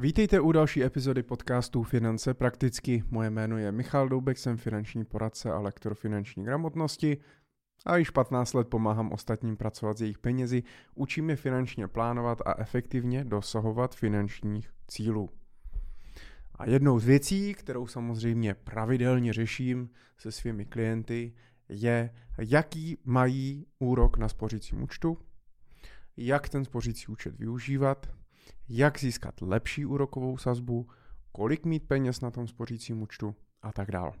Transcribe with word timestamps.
Vítejte 0.00 0.40
u 0.40 0.52
další 0.52 0.84
epizody 0.84 1.22
podcastu 1.22 1.82
Finance 1.82 2.34
prakticky. 2.34 3.04
Moje 3.10 3.30
jméno 3.30 3.58
je 3.58 3.72
Michal 3.72 4.08
Doubek, 4.08 4.38
jsem 4.38 4.56
finanční 4.56 5.04
poradce 5.04 5.52
a 5.52 5.58
lektor 5.58 5.94
finanční 5.94 6.44
gramotnosti 6.44 7.16
a 7.86 7.96
již 7.96 8.10
15 8.10 8.52
let 8.52 8.68
pomáhám 8.68 9.12
ostatním 9.12 9.56
pracovat 9.56 9.98
s 9.98 10.00
jejich 10.00 10.18
penězi, 10.18 10.62
učím 10.94 11.30
je 11.30 11.36
finančně 11.36 11.88
plánovat 11.88 12.42
a 12.46 12.60
efektivně 12.60 13.24
dosahovat 13.24 13.94
finančních 13.94 14.70
cílů. 14.88 15.30
A 16.54 16.70
jednou 16.70 16.98
z 16.98 17.04
věcí, 17.04 17.54
kterou 17.54 17.86
samozřejmě 17.86 18.54
pravidelně 18.54 19.32
řeším 19.32 19.90
se 20.18 20.32
svými 20.32 20.64
klienty, 20.64 21.32
je, 21.68 22.10
jaký 22.38 22.98
mají 23.04 23.66
úrok 23.78 24.18
na 24.18 24.28
spořícím 24.28 24.82
účtu, 24.82 25.18
jak 26.16 26.48
ten 26.48 26.64
spořící 26.64 27.06
účet 27.06 27.38
využívat, 27.38 28.20
jak 28.68 28.98
získat 28.98 29.34
lepší 29.40 29.86
úrokovou 29.86 30.36
sazbu, 30.36 30.88
kolik 31.32 31.66
mít 31.66 31.88
peněz 31.88 32.20
na 32.20 32.30
tom 32.30 32.46
spořícím 32.46 33.02
účtu 33.02 33.34
a 33.62 33.72
tak 33.72 33.90
dále. 33.90 34.12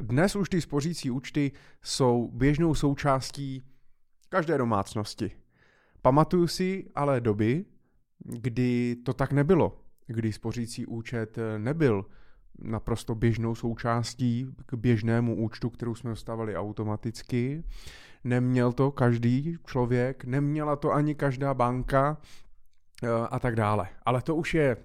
Dnes 0.00 0.36
už 0.36 0.48
ty 0.48 0.60
spořící 0.60 1.10
účty 1.10 1.52
jsou 1.82 2.30
běžnou 2.34 2.74
součástí 2.74 3.62
každé 4.28 4.58
domácnosti. 4.58 5.30
Pamatuju 6.02 6.46
si 6.46 6.90
ale 6.94 7.20
doby, 7.20 7.64
kdy 8.18 8.96
to 8.96 9.12
tak 9.12 9.32
nebylo, 9.32 9.80
kdy 10.06 10.32
spořící 10.32 10.86
účet 10.86 11.38
nebyl 11.58 12.04
naprosto 12.58 13.14
běžnou 13.14 13.54
součástí 13.54 14.46
k 14.66 14.74
běžnému 14.74 15.36
účtu, 15.36 15.70
kterou 15.70 15.94
jsme 15.94 16.10
dostávali 16.10 16.56
automaticky. 16.56 17.64
Neměl 18.24 18.72
to 18.72 18.90
každý 18.90 19.56
člověk, 19.66 20.24
neměla 20.24 20.76
to 20.76 20.92
ani 20.92 21.14
každá 21.14 21.54
banka 21.54 22.18
a 23.30 23.38
tak 23.38 23.56
dále. 23.56 23.88
Ale 24.02 24.22
to 24.22 24.36
už 24.36 24.54
je 24.54 24.76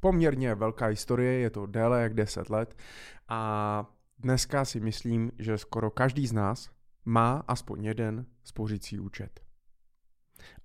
poměrně 0.00 0.54
velká 0.54 0.86
historie, 0.86 1.32
je 1.32 1.50
to 1.50 1.66
déle 1.66 2.02
jak 2.02 2.14
10 2.14 2.50
let 2.50 2.76
a 3.28 3.86
dneska 4.18 4.64
si 4.64 4.80
myslím, 4.80 5.32
že 5.38 5.58
skoro 5.58 5.90
každý 5.90 6.26
z 6.26 6.32
nás 6.32 6.70
má 7.04 7.42
aspoň 7.48 7.84
jeden 7.84 8.26
spořící 8.44 9.00
účet. 9.00 9.40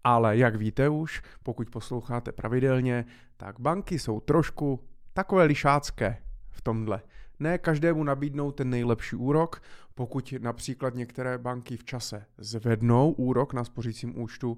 Ale 0.03 0.37
jak 0.37 0.55
víte 0.55 0.89
už, 0.89 1.21
pokud 1.43 1.69
posloucháte 1.69 2.31
pravidelně, 2.31 3.05
tak 3.37 3.59
banky 3.59 3.99
jsou 3.99 4.19
trošku 4.19 4.87
takové 5.13 5.43
lišácké 5.43 6.23
v 6.49 6.61
tomhle. 6.61 7.01
Ne 7.39 7.57
každému 7.57 8.03
nabídnou 8.03 8.51
ten 8.51 8.69
nejlepší 8.69 9.15
úrok, 9.15 9.61
pokud 9.95 10.33
například 10.39 10.95
některé 10.95 11.37
banky 11.37 11.77
v 11.77 11.83
čase 11.83 12.25
zvednou 12.37 13.11
úrok 13.11 13.53
na 13.53 13.63
spořícím 13.63 14.21
účtu, 14.21 14.57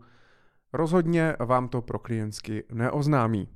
rozhodně 0.73 1.35
vám 1.39 1.67
to 1.67 1.81
pro 1.81 1.99
klientsky 1.99 2.63
neoznámí. 2.71 3.47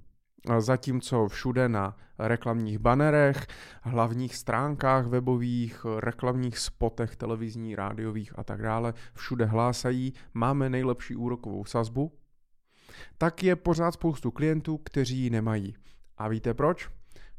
Zatímco 0.59 1.28
všude 1.28 1.69
na 1.69 1.97
reklamních 2.19 2.80
banerech, 2.80 3.47
hlavních 3.81 4.36
stránkách 4.36 5.06
webových, 5.06 5.86
reklamních 6.00 6.58
spotech 6.58 7.16
televizní, 7.16 7.75
rádiových 7.75 8.39
a 8.39 8.44
tak 8.44 8.61
dále, 8.61 8.94
všude 9.14 9.45
hlásají, 9.45 10.14
máme 10.34 10.69
nejlepší 10.69 11.16
úrokovou 11.16 11.66
sazbu, 11.66 12.11
tak 13.17 13.44
je 13.44 13.56
pořád 13.56 13.91
spoustu 13.91 14.31
klientů, 14.31 14.78
kteří 14.78 15.17
ji 15.17 15.30
nemají. 15.30 15.75
A 16.17 16.28
víte 16.28 16.53
proč? 16.53 16.89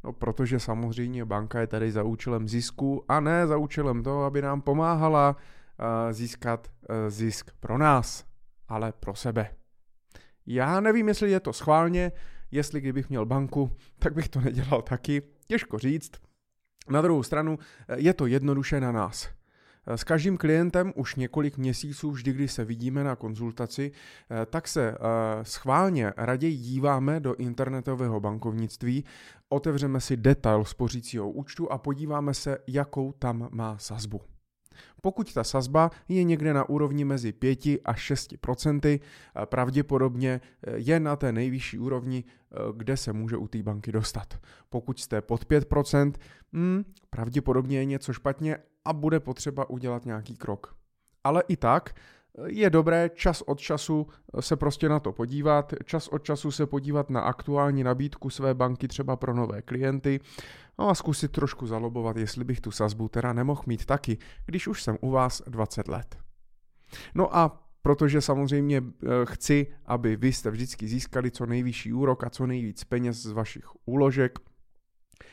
No, 0.05 0.13
protože 0.13 0.61
samozřejmě 0.61 1.25
banka 1.25 1.61
je 1.61 1.67
tady 1.67 1.93
za 1.93 2.03
účelem 2.03 2.49
zisku 2.49 3.05
a 3.09 3.21
ne 3.21 3.47
za 3.47 3.57
účelem 3.57 4.03
toho, 4.03 4.25
aby 4.25 4.43
nám 4.43 4.61
pomáhala 4.61 5.37
uh, 5.37 6.13
získat 6.13 6.69
uh, 6.69 6.97
zisk 7.09 7.51
pro 7.61 7.79
nás, 7.79 8.25
ale 8.69 8.93
pro 8.93 9.15
sebe. 9.15 9.51
Já 10.47 10.81
nevím, 10.81 11.09
jestli 11.09 11.31
je 11.31 11.41
to 11.41 11.53
schválně, 11.53 12.13
jestli 12.51 12.81
kdybych 12.81 13.09
měl 13.09 13.27
banku, 13.27 13.71
tak 13.99 14.15
bych 14.15 14.29
to 14.29 14.41
nedělal 14.41 14.83
taky, 14.83 15.23
těžko 15.47 15.79
říct. 15.79 16.13
Na 16.89 17.03
druhou 17.03 17.23
stranu 17.23 17.59
eh, 17.89 17.95
je 18.01 18.15
to 18.15 18.27
jednoduše 18.27 18.81
na 18.81 18.93
nás. 18.93 19.29
S 19.87 20.05
každým 20.05 20.37
klientem 20.37 20.93
už 20.97 21.15
několik 21.15 21.59
měsíců, 21.59 22.11
vždy, 22.11 22.33
když 22.33 22.53
se 22.53 22.65
vidíme 22.65 23.05
na 23.05 23.17
konzultaci, 23.17 23.93
eh, 23.93 24.47
tak 24.47 24.69
se 24.69 24.91
eh, 24.91 24.97
schválně 25.43 26.13
raději 26.17 26.57
díváme 26.57 27.21
do 27.21 27.35
internetového 27.35 28.21
bankovnictví, 28.21 29.05
otevřeme 29.49 30.01
si 30.01 30.17
detail 30.17 30.65
spořícího 30.65 31.31
účtu 31.31 31.73
a 31.73 31.79
podíváme 31.79 32.35
se, 32.35 32.59
jakou 32.67 33.13
tam 33.13 33.49
má 33.51 33.79
sazbu. 33.79 34.34
Pokud 35.03 35.35
ta 35.35 35.45
sazba 35.45 35.91
je 36.09 36.25
někde 36.25 36.55
na 36.55 36.69
úrovni 36.69 37.05
mezi 37.05 37.33
5 37.33 37.59
a 37.85 37.95
6 37.95 38.35
procenty, 38.41 39.01
eh, 39.01 39.47
pravděpodobně 39.47 40.41
je 40.75 41.01
na 41.01 41.17
té 41.17 41.33
nejvyšší 41.33 41.79
úrovni, 41.79 42.25
kde 42.77 42.97
se 42.97 43.13
může 43.13 43.37
u 43.37 43.49
té 43.49 43.63
banky 43.63 43.93
dostat. 43.93 44.35
Pokud 44.69 45.01
jste 45.01 45.21
pod 45.21 45.45
5 45.45 45.67
hmm, 46.53 46.85
pravděpodobně 47.11 47.79
je 47.79 47.85
něco 47.85 48.13
špatně 48.13 48.59
a 48.85 48.93
bude 48.93 49.21
potřeba 49.21 49.71
udělat 49.71 50.05
nějaký 50.05 50.37
krok. 50.37 50.77
Ale 51.25 51.43
i 51.49 51.57
tak 51.57 51.95
je 52.47 52.71
dobré 52.71 53.11
čas 53.15 53.43
od 53.43 53.61
času 53.61 54.07
se 54.41 54.57
prostě 54.57 54.89
na 54.89 55.01
to 55.01 55.13
podívat, 55.13 55.75
čas 55.85 56.09
od 56.09 56.23
času 56.23 56.51
se 56.51 56.67
podívat 56.67 57.11
na 57.11 57.21
aktuální 57.21 57.85
nabídku 57.85 58.31
své 58.31 58.55
banky 58.55 58.89
třeba 58.89 59.17
pro 59.17 59.35
nové 59.35 59.63
klienty 59.63 60.21
no 60.79 60.89
a 60.89 60.95
zkusit 60.95 61.33
trošku 61.33 61.67
zalobovat, 61.67 62.17
jestli 62.17 62.45
bych 62.45 62.61
tu 62.61 62.71
sazbu 62.71 63.09
teda 63.09 63.33
nemohl 63.33 63.63
mít 63.67 63.85
taky, 63.85 64.19
když 64.47 64.69
už 64.69 64.83
jsem 64.83 64.99
u 65.01 65.11
vás 65.11 65.43
20 65.47 65.89
let. 65.89 66.17
No 67.15 67.37
a 67.37 67.61
protože 67.83 68.21
samozřejmě 68.21 68.83
eh, 68.83 69.07
chci, 69.25 69.67
aby 69.87 70.17
vy 70.17 70.33
jste 70.33 70.51
vždycky 70.51 70.89
získali 70.89 71.31
co 71.31 71.47
nejvyšší 71.47 71.93
úrok 71.93 72.25
a 72.25 72.31
co 72.31 72.47
nejvíc 72.47 72.85
peněz 72.85 73.17
z 73.17 73.31
vašich 73.31 73.65
úložek 73.85 74.39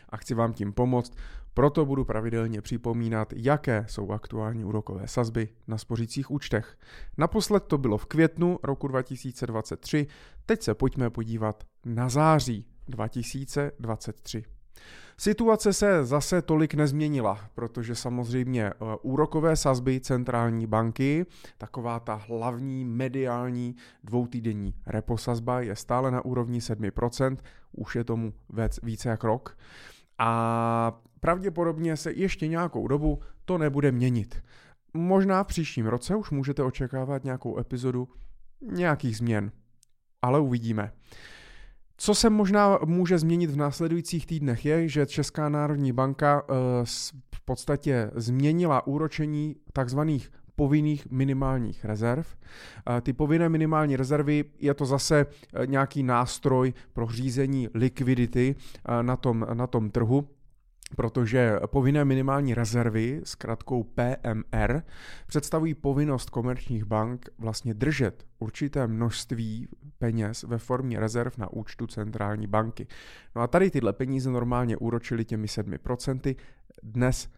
a 0.09 0.17
chci 0.17 0.33
vám 0.33 0.53
tím 0.53 0.73
pomoct, 0.73 1.13
proto 1.53 1.85
budu 1.85 2.05
pravidelně 2.05 2.61
připomínat, 2.61 3.33
jaké 3.35 3.85
jsou 3.89 4.11
aktuální 4.11 4.65
úrokové 4.65 5.07
sazby 5.07 5.49
na 5.67 5.77
spořících 5.77 6.31
účtech. 6.31 6.77
Naposled 7.17 7.63
to 7.63 7.77
bylo 7.77 7.97
v 7.97 8.05
květnu 8.05 8.59
roku 8.63 8.87
2023, 8.87 10.07
teď 10.45 10.61
se 10.61 10.73
pojďme 10.73 11.09
podívat 11.09 11.63
na 11.85 12.09
září 12.09 12.67
2023. 12.87 14.43
Situace 15.17 15.73
se 15.73 16.05
zase 16.05 16.41
tolik 16.41 16.73
nezměnila, 16.73 17.39
protože 17.55 17.95
samozřejmě 17.95 18.63
e, 18.63 18.73
úrokové 19.01 19.55
sazby 19.55 19.99
centrální 19.99 20.67
banky, 20.67 21.25
taková 21.57 21.99
ta 21.99 22.15
hlavní 22.15 22.85
mediální 22.85 23.75
dvoutýdenní 24.03 24.73
reposazba 24.87 25.61
je 25.61 25.75
stále 25.75 26.11
na 26.11 26.25
úrovni 26.25 26.59
7%, 26.59 27.37
už 27.71 27.95
je 27.95 28.03
tomu 28.03 28.33
více 28.83 29.09
jak 29.09 29.23
rok. 29.23 29.57
A 30.17 31.01
pravděpodobně 31.19 31.97
se 31.97 32.11
ještě 32.11 32.47
nějakou 32.47 32.87
dobu 32.87 33.19
to 33.45 33.57
nebude 33.57 33.91
měnit. 33.91 34.43
Možná 34.93 35.43
v 35.43 35.47
příštím 35.47 35.85
roce 35.85 36.15
už 36.15 36.31
můžete 36.31 36.63
očekávat 36.63 37.23
nějakou 37.23 37.59
epizodu 37.59 38.07
nějakých 38.61 39.17
změn, 39.17 39.51
ale 40.21 40.39
uvidíme. 40.39 40.91
Co 42.03 42.15
se 42.15 42.29
možná 42.29 42.79
může 42.85 43.19
změnit 43.19 43.49
v 43.49 43.57
následujících 43.57 44.25
týdnech 44.25 44.65
je, 44.65 44.87
že 44.87 45.05
Česká 45.05 45.49
národní 45.49 45.91
banka 45.91 46.43
eh, 46.43 46.53
v 47.35 47.41
podstatě 47.45 48.11
změnila 48.15 48.87
úročení 48.87 49.55
takzvaných 49.73 50.31
povinných 50.55 51.11
minimálních 51.11 51.85
rezerv. 51.85 52.27
Eh, 52.97 53.01
ty 53.01 53.13
povinné 53.13 53.49
minimální 53.49 53.95
rezervy 53.95 54.45
je 54.59 54.73
to 54.73 54.85
zase 54.85 55.25
eh, 55.25 55.67
nějaký 55.67 56.03
nástroj 56.03 56.73
pro 56.93 57.07
řízení 57.07 57.69
likvidity 57.73 58.55
na 59.01 59.15
tom, 59.15 59.47
na 59.53 59.67
tom 59.67 59.89
trhu 59.89 60.27
protože 60.95 61.55
povinné 61.65 62.05
minimální 62.05 62.53
rezervy 62.53 63.21
s 63.23 63.35
kratkou 63.35 63.83
PMR 63.83 64.81
představují 65.27 65.73
povinnost 65.73 66.29
komerčních 66.29 66.85
bank 66.85 67.29
vlastně 67.37 67.73
držet 67.73 68.25
určité 68.39 68.87
množství 68.87 69.67
peněz 69.97 70.43
ve 70.43 70.57
formě 70.57 70.99
rezerv 70.99 71.33
na 71.37 71.53
účtu 71.53 71.87
centrální 71.87 72.47
banky. 72.47 72.87
No 73.35 73.41
a 73.41 73.47
tady 73.47 73.71
tyhle 73.71 73.93
peníze 73.93 74.29
normálně 74.29 74.77
úročily 74.77 75.25
těmi 75.25 75.47
7%, 75.47 76.35
dnes 76.83 77.29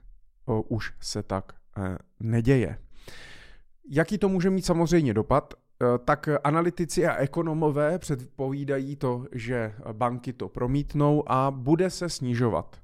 o, 0.45 0.61
už 0.61 0.93
se 0.99 1.23
tak 1.23 1.53
e, 1.77 1.97
neděje. 2.19 2.77
Jaký 3.89 4.17
to 4.17 4.29
může 4.29 4.49
mít 4.49 4.65
samozřejmě 4.65 5.13
dopad? 5.13 5.53
E, 5.53 5.97
tak 5.97 6.29
analytici 6.43 7.07
a 7.07 7.15
ekonomové 7.15 7.99
předpovídají 7.99 8.95
to, 8.95 9.25
že 9.31 9.73
banky 9.91 10.33
to 10.33 10.49
promítnou 10.49 11.31
a 11.31 11.51
bude 11.51 11.89
se 11.89 12.09
snižovat 12.09 12.82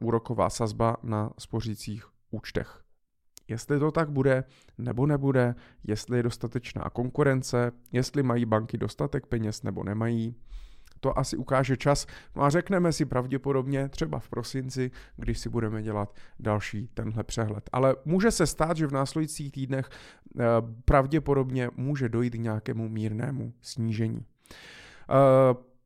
úroková 0.00 0.50
sazba 0.50 0.96
na 1.02 1.30
spořících 1.38 2.04
účtech. 2.30 2.80
Jestli 3.48 3.78
to 3.78 3.90
tak 3.90 4.10
bude 4.10 4.44
nebo 4.78 5.06
nebude, 5.06 5.54
jestli 5.84 6.16
je 6.16 6.22
dostatečná 6.22 6.90
konkurence, 6.92 7.72
jestli 7.92 8.22
mají 8.22 8.44
banky 8.44 8.78
dostatek 8.78 9.26
peněz 9.26 9.62
nebo 9.62 9.84
nemají, 9.84 10.36
to 11.00 11.18
asi 11.18 11.36
ukáže 11.36 11.76
čas. 11.76 12.06
No 12.36 12.42
a 12.42 12.50
řekneme 12.50 12.92
si 12.92 13.04
pravděpodobně 13.04 13.88
třeba 13.88 14.18
v 14.18 14.28
prosinci, 14.28 14.90
když 15.16 15.38
si 15.38 15.48
budeme 15.48 15.82
dělat 15.82 16.16
další 16.40 16.88
tenhle 16.94 17.24
přehled. 17.24 17.70
Ale 17.72 17.96
může 18.04 18.30
se 18.30 18.46
stát, 18.46 18.76
že 18.76 18.86
v 18.86 18.92
následujících 18.92 19.52
týdnech 19.52 19.90
eh, 19.90 20.44
pravděpodobně 20.84 21.70
může 21.76 22.08
dojít 22.08 22.34
k 22.34 22.38
nějakému 22.38 22.88
mírnému 22.88 23.52
snížení. 23.62 24.26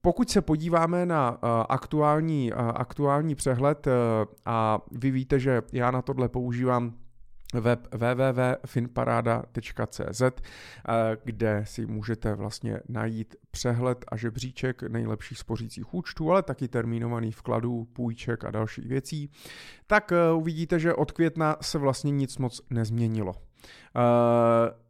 Eh, 0.09 0.13
pokud 0.13 0.31
se 0.31 0.43
podíváme 0.43 1.07
na 1.07 1.31
uh, 1.31 1.39
aktuální, 1.69 2.53
uh, 2.53 2.59
aktuální 2.75 3.35
přehled 3.35 3.87
uh, 3.87 3.93
a 4.45 4.81
vy 4.91 5.11
víte, 5.11 5.39
že 5.39 5.63
já 5.73 5.91
na 5.91 6.03
tohle 6.03 6.29
používám 6.29 6.95
web 7.55 7.87
www.finparada.cz, 7.93 10.23
kde 11.25 11.63
si 11.67 11.87
můžete 11.87 12.35
vlastně 12.35 12.81
najít 12.89 13.37
přehled 13.51 14.05
a 14.09 14.17
žebříček 14.17 14.83
nejlepších 14.83 15.39
spořících 15.39 15.95
účtů, 15.95 16.31
ale 16.31 16.43
taky 16.43 16.69
termínovaných 16.69 17.37
vkladů, 17.37 17.89
půjček 17.93 18.45
a 18.45 18.51
dalších 18.51 18.89
věcí, 18.89 19.31
tak 19.87 20.13
uvidíte, 20.37 20.79
že 20.79 20.95
od 20.95 21.13
května 21.13 21.57
se 21.61 21.79
vlastně 21.79 22.11
nic 22.11 22.39
moc 22.39 22.61
nezměnilo. 22.71 23.48
Uh, 23.97 24.03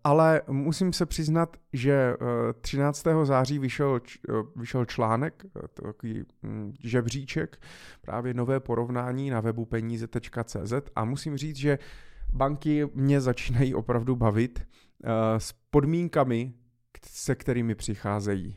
ale 0.05 0.43
musím 0.49 0.93
se 0.93 1.07
přiznat, 1.07 1.57
že 1.73 2.15
uh, 2.21 2.27
13. 2.61 3.05
září 3.25 3.59
vyšel, 3.59 4.01
uh, 4.29 4.41
vyšel 4.57 4.85
článek, 4.85 5.47
takový 5.75 6.25
um, 6.43 6.75
žebříček, 6.85 7.61
právě 8.01 8.35
nové 8.35 8.61
porovnání 8.61 9.31
na 9.31 9.41
webu 9.41 9.65
peníze.cz 9.65 10.73
a 10.97 11.05
musím 11.05 11.37
říct, 11.37 11.57
že 11.57 11.79
banky 12.33 12.89
mě 12.95 13.21
začínají 13.21 13.75
opravdu 13.75 14.17
bavit 14.17 14.67
s 15.39 15.55
podmínkami, 15.71 16.53
se 17.07 17.35
kterými 17.35 17.75
přicházejí. 17.75 18.57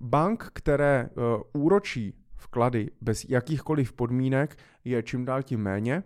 Bank, 0.00 0.50
které 0.52 1.08
úročí 1.52 2.14
vklady 2.36 2.90
bez 3.00 3.24
jakýchkoliv 3.24 3.92
podmínek, 3.92 4.56
je 4.84 5.02
čím 5.02 5.24
dál 5.24 5.42
tím 5.42 5.60
méně. 5.60 6.02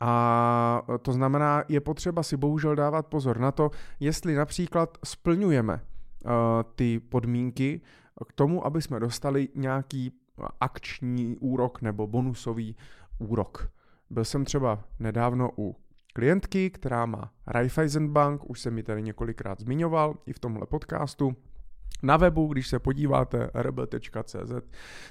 A 0.00 0.82
to 1.02 1.12
znamená, 1.12 1.64
je 1.68 1.80
potřeba 1.80 2.22
si 2.22 2.36
bohužel 2.36 2.74
dávat 2.74 3.06
pozor 3.06 3.38
na 3.40 3.52
to, 3.52 3.70
jestli 4.00 4.34
například 4.34 4.98
splňujeme 5.04 5.74
uh, 5.74 6.30
ty 6.74 7.00
podmínky 7.00 7.80
k 8.28 8.32
tomu, 8.32 8.66
aby 8.66 8.82
jsme 8.82 9.00
dostali 9.00 9.48
nějaký 9.54 10.12
akční 10.60 11.36
úrok 11.36 11.82
nebo 11.82 12.06
bonusový 12.06 12.76
úrok. 13.18 13.70
Byl 14.10 14.24
jsem 14.24 14.44
třeba 14.44 14.84
nedávno 14.98 15.50
u 15.58 15.76
klientky, 16.12 16.70
která 16.70 17.06
má 17.06 17.32
Raiffeisen 17.46 18.08
Bank, 18.08 18.50
už 18.50 18.60
jsem 18.60 18.74
mi 18.74 18.82
tady 18.82 19.02
několikrát 19.02 19.60
zmiňoval 19.60 20.14
i 20.26 20.32
v 20.32 20.38
tomhle 20.38 20.66
podcastu. 20.66 21.36
Na 22.02 22.16
webu, 22.16 22.46
když 22.46 22.68
se 22.68 22.78
podíváte 22.78 23.50
rb.cz, 23.54 24.52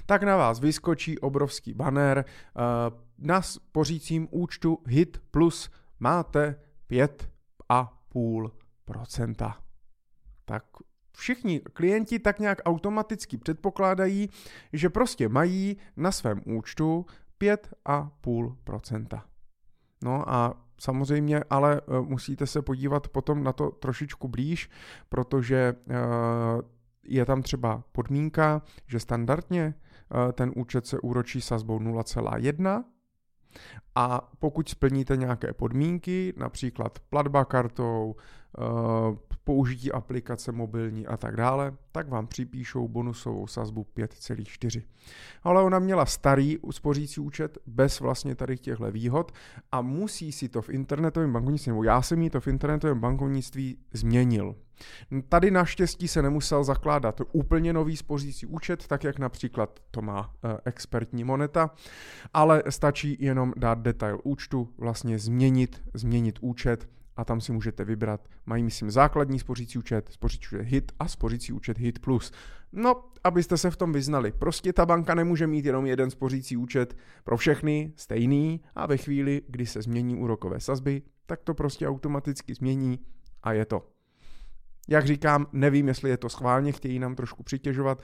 tak 0.06 0.22
na 0.22 0.36
vás 0.36 0.60
vyskočí 0.60 1.18
obrovský 1.18 1.74
banner. 1.74 2.24
Na 3.18 3.42
spořícím 3.42 4.28
účtu 4.30 4.78
HIT 4.86 5.22
Plus 5.30 5.70
máte 6.00 6.60
5,5%. 6.90 9.54
Tak 10.44 10.64
všichni 11.12 11.60
klienti 11.60 12.18
tak 12.18 12.38
nějak 12.38 12.58
automaticky 12.64 13.36
předpokládají, 13.36 14.28
že 14.72 14.90
prostě 14.90 15.28
mají 15.28 15.76
na 15.96 16.12
svém 16.12 16.42
účtu 16.46 17.06
5,5%. 17.40 19.22
No 20.02 20.30
a 20.30 20.67
samozřejmě, 20.78 21.44
ale 21.50 21.80
eh, 21.80 22.00
musíte 22.00 22.46
se 22.46 22.62
podívat 22.62 23.08
potom 23.08 23.44
na 23.44 23.52
to 23.52 23.70
trošičku 23.70 24.28
blíž, 24.28 24.70
protože 25.08 25.74
eh, 25.90 25.94
je 27.04 27.24
tam 27.24 27.42
třeba 27.42 27.82
podmínka, 27.92 28.62
že 28.86 29.00
standardně 29.00 29.74
eh, 30.28 30.32
ten 30.32 30.52
účet 30.56 30.86
se 30.86 31.00
úročí 31.00 31.40
sazbou 31.40 31.78
0,1 31.78 32.84
a 33.94 34.30
pokud 34.38 34.68
splníte 34.68 35.16
nějaké 35.16 35.52
podmínky, 35.52 36.34
například 36.36 36.98
platba 36.98 37.44
kartou, 37.44 38.16
použití 39.44 39.92
aplikace 39.92 40.52
mobilní 40.52 41.06
a 41.06 41.16
tak 41.16 41.36
dále, 41.36 41.72
tak 41.92 42.08
vám 42.08 42.26
připíšou 42.26 42.88
bonusovou 42.88 43.46
sazbu 43.46 43.86
5,4. 43.96 44.82
Ale 45.42 45.62
ona 45.62 45.78
měla 45.78 46.06
starý 46.06 46.58
uspořící 46.58 47.20
účet 47.20 47.58
bez 47.66 48.00
vlastně 48.00 48.34
tady 48.34 48.58
těchto 48.58 48.90
výhod 48.90 49.32
a 49.72 49.80
musí 49.80 50.32
si 50.32 50.48
to 50.48 50.62
v 50.62 50.68
internetovém 50.68 51.32
bankovnictví, 51.32 51.70
nebo 51.70 51.84
já 51.84 52.02
jsem 52.02 52.22
jí 52.22 52.30
to 52.30 52.40
v 52.40 52.48
internetovém 52.48 53.00
bankovnictví 53.00 53.78
změnil. 53.92 54.54
Tady 55.28 55.50
naštěstí 55.50 56.08
se 56.08 56.22
nemusel 56.22 56.64
zakládat 56.64 57.20
úplně 57.32 57.72
nový 57.72 57.96
spořící 57.96 58.46
účet, 58.46 58.86
tak 58.86 59.04
jak 59.04 59.18
například 59.18 59.80
to 59.90 60.02
má 60.02 60.34
e, 60.44 60.58
expertní 60.64 61.24
moneta, 61.24 61.70
ale 62.34 62.62
stačí 62.68 63.16
jenom 63.20 63.52
dát 63.56 63.78
detail 63.78 64.20
účtu, 64.24 64.68
vlastně 64.78 65.18
změnit, 65.18 65.82
změnit 65.94 66.38
účet 66.40 66.97
a 67.18 67.24
tam 67.24 67.40
si 67.40 67.52
můžete 67.52 67.84
vybrat. 67.84 68.28
Mají, 68.46 68.62
myslím, 68.62 68.90
základní 68.90 69.38
spořící 69.38 69.78
účet, 69.78 70.08
spořící 70.12 70.46
účet 70.46 70.62
HIT 70.62 70.92
a 70.98 71.08
spořící 71.08 71.52
účet 71.52 71.78
HIT+. 71.78 71.98
Plus. 71.98 72.32
No, 72.72 73.04
abyste 73.24 73.56
se 73.56 73.70
v 73.70 73.76
tom 73.76 73.92
vyznali. 73.92 74.32
Prostě 74.32 74.72
ta 74.72 74.86
banka 74.86 75.14
nemůže 75.14 75.46
mít 75.46 75.64
jenom 75.64 75.86
jeden 75.86 76.10
spořící 76.10 76.56
účet 76.56 76.96
pro 77.24 77.36
všechny 77.36 77.92
stejný 77.96 78.60
a 78.74 78.86
ve 78.86 78.96
chvíli, 78.96 79.42
kdy 79.48 79.66
se 79.66 79.82
změní 79.82 80.16
úrokové 80.16 80.60
sazby, 80.60 81.02
tak 81.26 81.42
to 81.42 81.54
prostě 81.54 81.88
automaticky 81.88 82.54
změní 82.54 82.98
a 83.42 83.52
je 83.52 83.64
to. 83.64 83.88
Jak 84.88 85.06
říkám, 85.06 85.46
nevím, 85.52 85.88
jestli 85.88 86.10
je 86.10 86.16
to 86.16 86.28
schválně, 86.28 86.72
chtějí 86.72 86.98
nám 86.98 87.14
trošku 87.14 87.42
přitěžovat. 87.42 88.02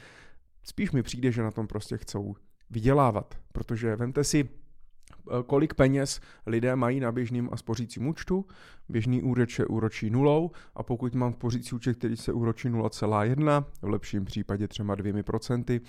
Spíš 0.63 0.91
mi 0.91 1.03
přijde, 1.03 1.33
že 1.33 1.43
na 1.43 1.51
tom 1.51 1.67
prostě 1.67 1.97
chcou 1.97 2.35
vydělávat, 2.71 3.35
protože 3.53 3.97
vemte 3.97 4.25
si, 4.25 4.49
kolik 5.47 5.75
peněz 5.75 6.21
lidé 6.47 6.77
mají 6.77 7.01
na 7.01 7.13
běžným 7.13 7.49
a 7.53 7.57
spořícím 7.57 8.07
účtu. 8.07 8.47
Běžný 8.89 9.23
úroč 9.23 9.59
je 9.59 9.67
úročí 9.67 10.11
nulou 10.11 10.51
a 10.75 10.83
pokud 10.83 11.15
mám 11.15 11.33
spořící 11.33 11.75
účet, 11.75 11.99
který 11.99 12.17
se 12.17 12.33
úročí 12.33 12.69
0,1, 12.69 13.65
v 13.83 13.89
lepším 13.89 14.25
případě 14.25 14.69
třeba 14.69 14.97
2% 14.97 15.81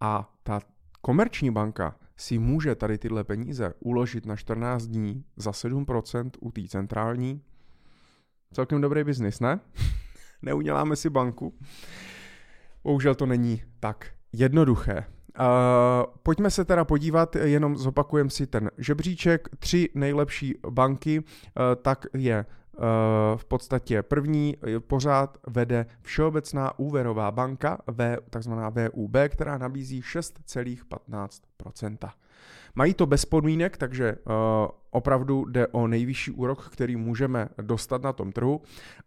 a 0.00 0.34
ta 0.42 0.60
komerční 1.00 1.50
banka 1.50 1.96
si 2.16 2.38
může 2.38 2.74
tady 2.74 2.98
tyhle 2.98 3.24
peníze 3.24 3.74
uložit 3.80 4.26
na 4.26 4.36
14 4.36 4.86
dní 4.86 5.24
za 5.36 5.50
7% 5.50 6.30
u 6.40 6.50
té 6.50 6.62
centrální, 6.68 7.42
celkem 8.52 8.80
dobrý 8.80 9.04
biznis, 9.04 9.40
ne? 9.40 9.60
Neuděláme 10.42 10.96
si 10.96 11.10
banku. 11.10 11.54
Bohužel 12.84 13.14
to 13.14 13.26
není 13.26 13.62
tak 13.80 14.12
jednoduché. 14.32 15.04
Pojďme 16.22 16.50
se 16.50 16.64
teda 16.64 16.84
podívat, 16.84 17.36
jenom 17.36 17.76
zopakujem 17.76 18.30
si 18.30 18.46
ten 18.46 18.70
žebříček. 18.78 19.48
Tři 19.58 19.88
nejlepší 19.94 20.54
banky, 20.70 21.18
uh, 21.18 21.24
tak 21.82 22.06
je 22.14 22.46
uh, 22.46 22.82
v 23.36 23.44
podstatě 23.44 24.02
první 24.02 24.56
pořád 24.78 25.38
vede 25.46 25.86
Všeobecná 26.02 26.78
úvěrová 26.78 27.30
banka, 27.30 27.78
v, 27.86 28.16
takzvaná 28.30 28.68
VUB, 28.68 29.16
která 29.28 29.58
nabízí 29.58 30.00
6,15%. 30.00 32.08
Mají 32.74 32.94
to 32.94 33.06
bez 33.06 33.24
podmínek, 33.24 33.76
takže 33.76 34.12
uh, 34.12 34.32
opravdu 34.92 35.44
jde 35.44 35.66
o 35.66 35.86
nejvyšší 35.86 36.30
úrok, 36.30 36.68
který 36.68 36.96
můžeme 36.96 37.48
dostat 37.62 38.02
na 38.02 38.12
tom 38.12 38.32
trhu. 38.32 38.60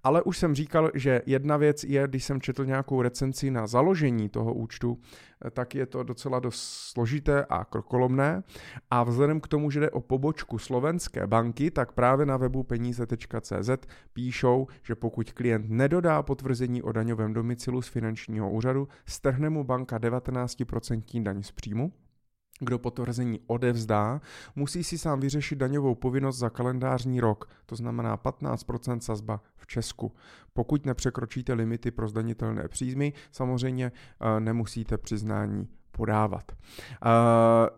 Ale 0.03 0.22
už 0.22 0.38
jsem 0.38 0.55
říkal, 0.55 0.91
že 0.93 1.22
jedna 1.25 1.57
věc 1.57 1.84
je, 1.84 2.07
když 2.07 2.24
jsem 2.24 2.41
četl 2.41 2.65
nějakou 2.65 3.01
recenci 3.01 3.51
na 3.51 3.67
založení 3.67 4.29
toho 4.29 4.53
účtu, 4.53 4.98
eh, 5.45 5.51
tak 5.51 5.75
je 5.75 5.86
to 5.86 6.03
docela 6.03 6.39
dost 6.39 6.63
složité 6.91 7.45
a 7.50 7.65
krokolomné. 7.65 8.43
A 8.91 9.03
vzhledem 9.03 9.41
k 9.41 9.48
tomu, 9.48 9.72
že 9.72 9.79
jde 9.79 9.89
o 9.89 10.01
pobočku 10.01 10.57
slovenské 10.57 11.27
banky, 11.27 11.72
tak 11.72 11.91
právě 11.91 12.25
na 12.25 12.38
webu 12.38 12.63
peníze.cz 12.63 13.69
píšou, 14.13 14.67
že 14.84 14.95
pokud 14.95 15.31
klient 15.31 15.65
nedodá 15.69 16.24
potvrzení 16.24 16.81
o 16.81 16.91
daňovém 16.91 17.34
domicilu 17.34 17.81
z 17.81 17.88
finančního 17.88 18.51
úřadu, 18.51 18.88
strhne 19.05 19.50
mu 19.50 19.63
banka 19.63 20.00
19% 20.00 21.24
daň 21.24 21.43
z 21.43 21.51
příjmu 21.51 21.91
kdo 22.59 22.79
potvrzení 22.79 23.39
odevzdá, 23.47 24.21
musí 24.55 24.83
si 24.83 24.97
sám 24.97 25.19
vyřešit 25.19 25.55
daňovou 25.55 25.95
povinnost 25.95 26.38
za 26.38 26.50
kalendářní 26.50 27.19
rok, 27.19 27.50
to 27.65 27.75
znamená 27.75 28.17
15% 28.17 29.00
sazba 29.00 29.41
v 29.55 29.67
Česku. 29.67 30.12
Pokud 30.53 30.85
nepřekročíte 30.85 31.53
limity 31.53 31.91
pro 31.91 32.07
zdanitelné 32.07 32.67
příjmy, 32.67 33.13
samozřejmě 33.31 33.91
eh, 33.91 34.39
nemusíte 34.39 34.97
přiznání 34.97 35.67
podávat. 35.91 36.51
Uh, 36.51 37.09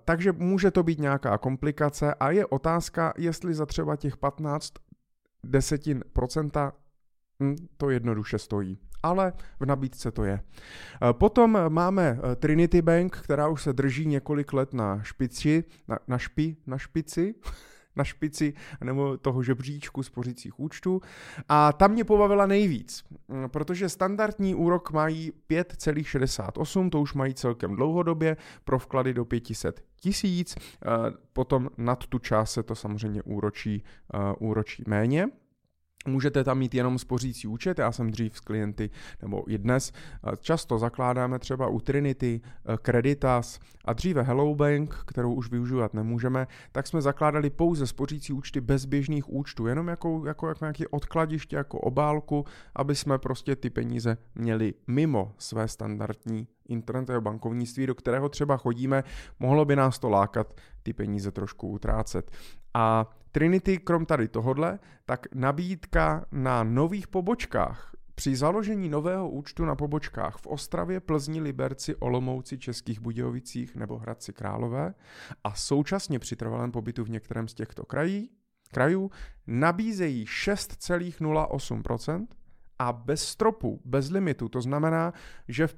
takže 0.06 0.32
může 0.32 0.72
to 0.72 0.84
být 0.84 1.00
nějaká 1.00 1.38
komplikace 1.38 2.14
a 2.14 2.32
je 2.32 2.46
otázka, 2.46 3.14
jestli 3.18 3.54
za 3.54 3.66
třeba 3.66 3.96
těch 3.96 4.18
15 4.18 4.74
desetin 5.44 6.04
procenta 6.14 6.74
to 7.78 7.90
jednoduše 7.90 8.38
stojí 8.40 8.80
ale 9.04 9.34
v 9.60 9.66
nabídce 9.66 10.12
to 10.12 10.24
je. 10.24 10.40
Eh, 10.40 11.14
potom 11.14 11.60
máme 11.70 12.20
eh, 12.20 12.36
Trinity 12.36 12.82
Bank, 12.82 13.18
která 13.18 13.48
už 13.48 13.64
se 13.64 13.74
drží 13.74 14.06
několik 14.06 14.54
let 14.54 14.74
na 14.74 15.04
špici, 15.04 15.64
na, 15.88 16.00
na, 16.08 16.18
špi, 16.18 16.56
na 16.68 16.78
špici, 16.78 17.36
na 17.96 18.04
špici 18.04 18.54
nebo 18.84 19.18
toho 19.18 19.44
žebříčku 19.44 20.04
spořících 20.04 20.60
účtů. 20.60 21.02
A 21.50 21.74
tam 21.74 21.92
mě 21.92 22.04
pobavila 22.04 22.46
nejvíc, 22.46 23.04
mm, 23.28 23.50
protože 23.50 23.90
standardní 23.90 24.56
úrok 24.56 24.92
mají 24.92 25.32
5,68, 25.48 26.90
to 26.90 27.02
už 27.02 27.14
mají 27.14 27.34
celkem 27.34 27.76
dlouhodobě, 27.76 28.38
pro 28.64 28.80
vklady 28.80 29.14
do 29.14 29.26
500 29.26 29.84
tisíc, 29.96 30.56
eh, 30.56 30.88
potom 31.34 31.70
nad 31.78 32.06
tu 32.06 32.20
část 32.20 32.52
se 32.52 32.64
to 32.64 32.76
samozřejmě 32.76 33.24
úročí, 33.24 33.84
úročí 34.40 34.84
méně. 34.88 35.28
Můžete 36.08 36.44
tam 36.44 36.58
mít 36.58 36.74
jenom 36.74 37.00
spořící 37.00 37.48
účet, 37.48 37.80
já 37.80 37.92
jsem 37.92 38.12
dřív 38.12 38.38
s 38.38 38.40
klienty, 38.40 38.90
nebo 39.22 39.52
i 39.52 39.58
dnes, 39.58 39.92
eh, 39.94 40.32
často 40.40 40.78
zakládáme 40.78 41.40
třeba 41.40 41.68
u 41.68 41.80
Trinity, 41.80 42.42
eh, 42.44 42.78
Creditas 42.86 43.60
a 43.86 43.94
dříve 43.94 44.22
Hello 44.22 44.56
Bank, 44.56 44.96
kterou 45.06 45.34
už 45.34 45.52
využívat 45.52 45.94
nemůžeme, 45.94 46.48
tak 46.72 46.88
jsme 46.88 47.02
zakládali 47.02 47.50
pouze 47.50 47.88
spořící 47.88 48.34
účty 48.34 48.62
bez 48.62 48.86
běžných 48.86 49.30
účtů, 49.30 49.68
jenom 49.68 49.88
jako, 49.88 50.24
jako, 50.28 50.48
jako 50.48 50.66
nějaké 50.66 50.88
odkladiště, 50.88 51.56
jako 51.56 51.80
obálku, 51.80 52.46
aby 52.76 52.96
jsme 52.96 53.18
prostě 53.18 53.56
ty 53.56 53.70
peníze 53.70 54.18
měli 54.36 54.74
mimo 54.88 55.34
své 55.38 55.68
standardní 55.68 56.48
internetové 56.70 57.22
bankovnictví, 57.22 57.88
do 57.88 57.96
kterého 57.96 58.30
třeba 58.30 58.58
chodíme, 58.58 59.04
mohlo 59.40 59.66
by 59.66 59.76
nás 59.76 60.00
to 60.00 60.10
lákat 60.10 60.54
ty 60.84 60.94
peníze 60.94 61.32
trošku 61.32 61.70
utrácet. 61.70 62.32
A 62.74 63.10
Trinity, 63.38 63.78
krom 63.78 64.06
tady 64.06 64.28
tohodle, 64.28 64.80
tak 65.06 65.28
nabídka 65.36 66.26
na 66.32 66.64
nových 66.64 67.08
pobočkách 67.08 67.92
při 68.16 68.36
založení 68.36 68.90
nového 68.90 69.30
účtu 69.30 69.66
na 69.66 69.76
pobočkách 69.76 70.38
v 70.38 70.48
Ostravě, 70.48 71.00
Plzni, 71.00 71.42
Liberci, 71.42 71.96
Olomouci, 71.96 72.58
Českých 72.58 73.00
Budějovicích 73.00 73.76
nebo 73.76 73.98
Hradci 73.98 74.34
Králové 74.34 74.94
a 75.44 75.54
současně 75.54 76.20
při 76.20 76.36
trvalém 76.36 76.72
pobytu 76.72 77.04
v 77.04 77.10
některém 77.10 77.48
z 77.48 77.54
těchto 77.54 77.86
krají, 77.86 78.30
krajů 78.72 79.12
nabízejí 79.48 80.26
6,08% 80.26 82.28
a 82.80 82.94
bez 82.94 83.28
stropu, 83.28 83.82
bez 83.86 84.10
limitu. 84.10 84.50
To 84.50 84.62
znamená, 84.62 85.14
že 85.48 85.70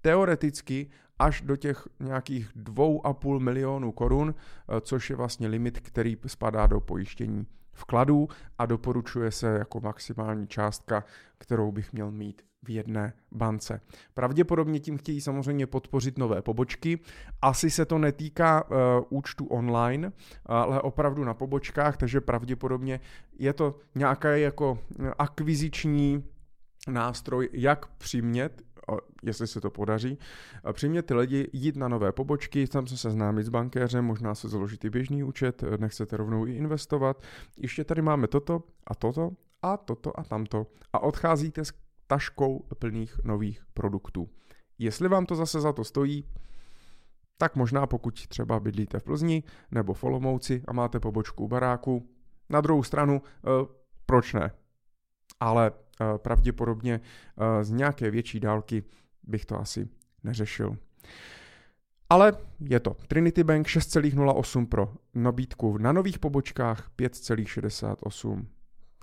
teoreticky 0.00 0.90
až 1.18 1.40
do 1.40 1.56
těch 1.56 1.88
nějakých 2.00 2.50
2,5 2.56 3.38
milionů 3.38 3.92
korun, 3.92 4.34
eh, 4.34 4.80
což 4.80 5.10
je 5.10 5.16
vlastně 5.16 5.48
limit, 5.48 5.80
který 5.80 6.16
spadá 6.26 6.66
do 6.66 6.80
pojištění 6.80 7.46
vkladů 7.72 8.28
a 8.58 8.66
doporučuje 8.66 9.30
se 9.30 9.46
jako 9.58 9.80
maximální 9.80 10.46
částka, 10.46 11.04
kterou 11.38 11.72
bych 11.72 11.92
měl 11.92 12.10
mít 12.10 12.42
v 12.62 12.70
jedné 12.70 13.12
bance. 13.32 13.80
Pravděpodobně 14.14 14.80
tím 14.80 14.98
chtějí 14.98 15.20
samozřejmě 15.20 15.66
podpořit 15.66 16.18
nové 16.18 16.42
pobočky. 16.42 16.98
Asi 17.42 17.70
se 17.70 17.84
to 17.84 17.98
netýká 17.98 18.64
uh, 18.64 18.78
účtu 19.08 19.46
online, 19.46 20.12
ale 20.46 20.80
opravdu 20.80 21.24
na 21.24 21.34
pobočkách, 21.34 21.96
takže 21.96 22.20
pravděpodobně 22.20 23.00
je 23.38 23.52
to 23.52 23.78
nějaká 23.94 24.36
jako 24.36 24.78
akviziční 25.18 26.24
nástroj, 26.88 27.48
jak 27.52 27.86
přimět 27.86 28.62
jestli 29.22 29.46
se 29.46 29.60
to 29.60 29.70
podaří, 29.70 30.18
přimět 30.72 31.06
ty 31.06 31.14
lidi 31.14 31.50
jít 31.52 31.76
na 31.76 31.88
nové 31.88 32.12
pobočky, 32.12 32.66
tam 32.66 32.86
se 32.86 32.96
seznámit 32.96 33.46
s 33.46 33.48
bankéřem, 33.48 34.04
možná 34.04 34.34
se 34.34 34.48
založit 34.48 34.84
i 34.84 34.90
běžný 34.90 35.22
účet, 35.22 35.64
nechcete 35.78 36.16
rovnou 36.16 36.46
i 36.46 36.52
investovat. 36.52 37.22
Ještě 37.58 37.84
tady 37.84 38.02
máme 38.02 38.26
toto 38.26 38.62
a 38.86 38.94
toto 38.94 39.30
a 39.62 39.76
toto 39.76 40.20
a 40.20 40.24
tamto 40.24 40.66
a 40.92 40.98
odcházíte 40.98 41.64
s 41.64 41.72
taškou 42.06 42.66
plných 42.78 43.20
nových 43.24 43.62
produktů. 43.74 44.28
Jestli 44.78 45.08
vám 45.08 45.26
to 45.26 45.34
zase 45.34 45.60
za 45.60 45.72
to 45.72 45.84
stojí, 45.84 46.24
tak 47.38 47.56
možná 47.56 47.86
pokud 47.86 48.26
třeba 48.28 48.60
bydlíte 48.60 48.98
v 48.98 49.04
Plzni 49.04 49.42
nebo 49.70 49.94
v 49.94 50.04
Olomouci 50.04 50.62
a 50.66 50.72
máte 50.72 51.00
pobočku 51.00 51.44
u 51.44 51.48
baráku, 51.48 52.08
na 52.50 52.60
druhou 52.60 52.82
stranu, 52.82 53.22
eh, 53.22 53.66
proč 54.06 54.32
ne? 54.32 54.50
Ale 55.40 55.72
Eh, 56.00 56.18
pravděpodobně 56.18 57.00
eh, 57.00 57.64
z 57.64 57.70
nějaké 57.70 58.10
větší 58.10 58.40
dálky 58.40 58.84
bych 59.22 59.46
to 59.46 59.60
asi 59.60 59.88
neřešil. 60.24 60.76
Ale 62.10 62.32
je 62.60 62.80
to 62.80 62.96
Trinity 63.08 63.44
Bank 63.44 63.66
6,08 63.66 64.66
pro 64.66 64.94
nabídku 65.14 65.78
na 65.78 65.92
nových 65.92 66.18
pobočkách 66.18 66.90
5,68 66.98 68.46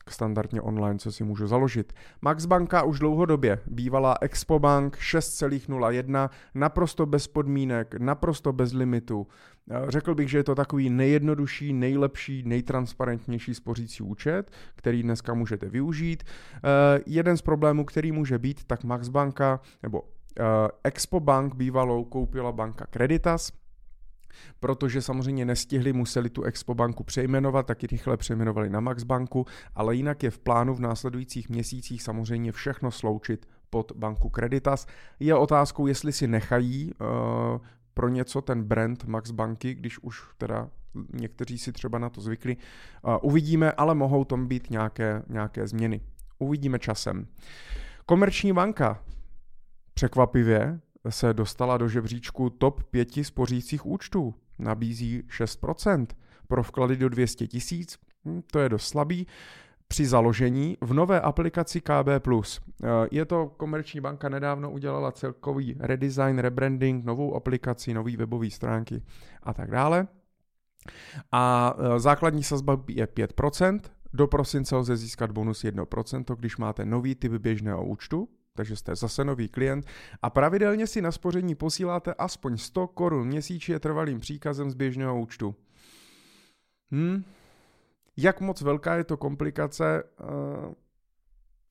standardně 0.09 0.61
online, 0.61 0.99
co 0.99 1.11
si 1.11 1.23
můžu 1.23 1.47
založit. 1.47 1.93
Max 2.21 2.45
Banka 2.45 2.83
už 2.83 2.99
dlouhodobě 2.99 3.59
bývalá 3.65 4.15
Expo 4.21 4.59
Bank 4.59 4.97
6,01, 4.97 6.29
naprosto 6.55 7.05
bez 7.05 7.27
podmínek, 7.27 7.95
naprosto 7.99 8.53
bez 8.53 8.73
limitu. 8.73 9.27
Eh, 9.71 9.85
řekl 9.87 10.15
bych, 10.15 10.29
že 10.29 10.37
je 10.37 10.43
to 10.43 10.55
takový 10.55 10.89
nejjednodušší, 10.89 11.73
nejlepší, 11.73 12.43
nejtransparentnější 12.45 13.53
spořící 13.53 14.03
účet, 14.03 14.51
který 14.75 15.03
dneska 15.03 15.33
můžete 15.33 15.69
využít. 15.69 16.23
Eh, 16.23 16.59
jeden 17.05 17.37
z 17.37 17.41
problémů, 17.41 17.85
který 17.85 18.11
může 18.11 18.39
být, 18.39 18.63
tak 18.63 18.83
Max 18.83 19.09
Banka 19.09 19.59
nebo 19.83 20.03
eh, 20.39 20.43
Expo 20.83 21.19
Bank 21.19 21.55
bývalou 21.55 22.03
koupila 22.03 22.51
banka 22.51 22.85
Creditas, 22.91 23.51
protože 24.59 25.01
samozřejmě 25.01 25.45
nestihli, 25.45 25.93
museli 25.93 26.29
tu 26.29 26.43
Expo 26.43 26.73
banku 26.73 27.03
přejmenovat, 27.03 27.65
taky 27.65 27.87
rychle 27.87 28.17
přejmenovali 28.17 28.69
na 28.69 28.79
Max 28.79 29.03
banku, 29.03 29.45
ale 29.75 29.95
jinak 29.95 30.23
je 30.23 30.31
v 30.31 30.39
plánu 30.39 30.75
v 30.75 30.79
následujících 30.79 31.49
měsících 31.49 32.03
samozřejmě 32.03 32.51
všechno 32.51 32.91
sloučit 32.91 33.47
pod 33.69 33.91
banku 33.95 34.31
Creditas. 34.35 34.87
Je 35.19 35.35
otázkou, 35.35 35.87
jestli 35.87 36.11
si 36.11 36.27
nechají 36.27 36.91
uh, 36.93 37.07
pro 37.93 38.09
něco 38.09 38.41
ten 38.41 38.63
brand 38.63 39.05
Max 39.05 39.31
banky, 39.31 39.73
když 39.73 39.99
už 39.99 40.21
teda 40.37 40.69
někteří 41.13 41.57
si 41.57 41.71
třeba 41.71 41.99
na 41.99 42.09
to 42.09 42.21
zvykli. 42.21 42.57
Uh, 42.57 43.17
uvidíme, 43.21 43.71
ale 43.71 43.95
mohou 43.95 44.25
tom 44.25 44.47
být 44.47 44.69
nějaké, 44.69 45.23
nějaké 45.29 45.67
změny. 45.67 46.01
Uvidíme 46.39 46.79
časem. 46.79 47.27
Komerční 48.05 48.53
banka 48.53 49.03
překvapivě 49.93 50.79
se 51.09 51.33
dostala 51.33 51.77
do 51.77 51.87
žebříčku 51.87 52.49
top 52.49 52.83
5 52.83 53.09
spořících 53.23 53.85
účtů. 53.85 54.33
Nabízí 54.59 55.23
6%. 55.29 56.07
Pro 56.47 56.63
vklady 56.63 56.97
do 56.97 57.09
200 57.09 57.47
tisíc, 57.47 57.97
hm, 58.25 58.41
to 58.51 58.59
je 58.59 58.69
dost 58.69 58.87
slabý. 58.87 59.27
Při 59.87 60.05
založení 60.05 60.77
v 60.81 60.93
nové 60.93 61.21
aplikaci 61.21 61.81
KB+. 61.81 62.61
Eh, 62.83 62.87
je 63.11 63.25
to 63.25 63.47
komerční 63.57 64.01
banka 64.01 64.29
nedávno 64.29 64.71
udělala 64.71 65.11
celkový 65.11 65.75
redesign, 65.79 66.39
rebranding, 66.39 67.05
novou 67.05 67.35
aplikaci, 67.35 67.93
nový 67.93 68.17
webové 68.17 68.49
stránky 68.49 69.03
a 69.43 69.53
tak 69.53 69.71
dále. 69.71 70.07
A 71.31 71.75
eh, 71.77 71.99
základní 71.99 72.43
sazba 72.43 72.83
je 72.87 73.07
5%, 73.07 73.79
do 74.13 74.27
prosince 74.27 74.75
lze 74.75 74.97
získat 74.97 75.31
bonus 75.31 75.63
1%, 75.63 76.35
když 76.35 76.57
máte 76.57 76.85
nový 76.85 77.15
typ 77.15 77.31
běžného 77.31 77.85
účtu, 77.85 78.29
takže 78.55 78.75
jste 78.75 78.95
zase 78.95 79.23
nový 79.23 79.49
klient 79.49 79.85
a 80.21 80.29
pravidelně 80.29 80.87
si 80.87 81.01
na 81.01 81.11
spoření 81.11 81.55
posíláte 81.55 82.13
aspoň 82.13 82.57
100 82.57 82.87
korun 82.87 83.27
měsíčně 83.27 83.79
trvalým 83.79 84.19
příkazem 84.19 84.71
z 84.71 84.73
běžného 84.73 85.19
účtu. 85.19 85.55
Hm? 86.91 87.23
Jak 88.17 88.41
moc 88.41 88.61
velká 88.61 88.95
je 88.95 89.03
to 89.03 89.17
komplikace, 89.17 90.03
eh, 90.03 90.75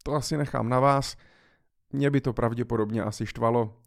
to 0.03 0.13
asi 0.13 0.37
nechám 0.37 0.69
na 0.69 0.81
vás. 0.81 1.17
Mě 1.93 2.11
by 2.11 2.21
to 2.21 2.33
pravděpodobně 2.33 3.03
asi 3.03 3.27
štvalo. 3.27 3.80